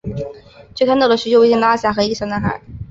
[0.73, 2.59] 却看到了许久未见的阿霞和一个小男孩。